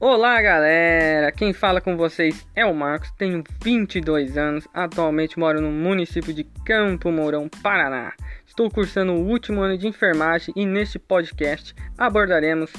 [0.00, 5.72] Olá galera, quem fala com vocês é o Marcos, tenho 22 anos, atualmente moro no
[5.72, 8.12] município de Campo Mourão, Paraná.
[8.46, 12.72] Estou cursando o último ano de enfermagem e neste podcast abordaremos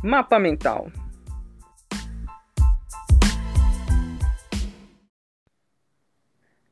[0.00, 0.92] mapa mental.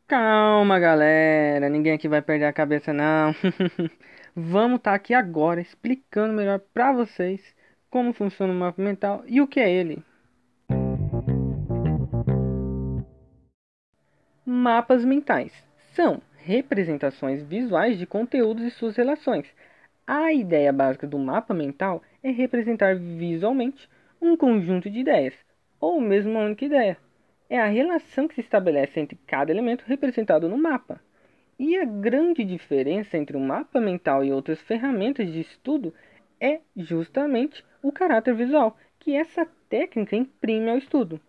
[0.07, 3.35] Calma galera, ninguém aqui vai perder a cabeça não.
[4.37, 7.43] Vamos estar tá aqui agora explicando melhor para vocês
[7.93, 10.03] como funciona o mapa mental e o que é ele.
[14.47, 15.53] Mapas mentais
[15.93, 19.47] são representações visuais de conteúdos e suas relações.
[20.07, 23.87] A ideia básica do mapa mental é representar visualmente
[24.21, 25.35] um conjunto de ideias,
[25.79, 26.97] ou mesmo uma única ideia.
[27.51, 30.99] É a relação que se estabelece entre cada elemento representado no mapa.
[31.59, 35.93] E a grande diferença entre o mapa mental e outras ferramentas de estudo
[36.41, 41.21] é justamente o caráter visual que essa técnica imprime ao estudo.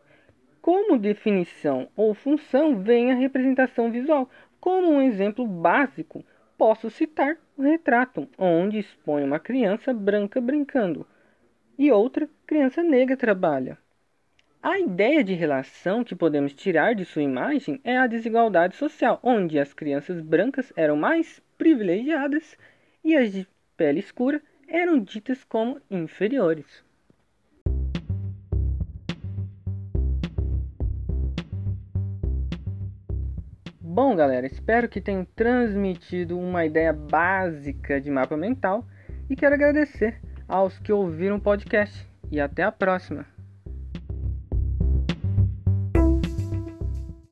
[0.62, 4.30] Como definição ou função vem a representação visual.
[4.62, 6.24] Como um exemplo básico,
[6.58, 11.06] posso citar o retrato, onde expõe uma criança branca brincando
[11.78, 13.78] e outra criança negra trabalha.
[14.62, 19.60] A ideia de relação que podemos tirar de sua imagem é a desigualdade social, onde
[19.60, 22.58] as crianças brancas eram mais privilegiadas
[23.04, 24.42] e as de pele escura
[24.74, 26.84] eram ditas como inferiores.
[33.80, 38.84] Bom, galera, espero que tenham transmitido uma ideia básica de mapa mental
[39.30, 42.10] e quero agradecer aos que ouviram o podcast.
[42.32, 43.33] E até a próxima!